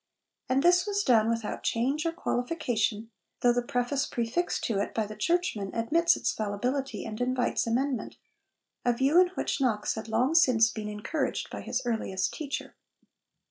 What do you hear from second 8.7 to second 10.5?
a view in which Knox had long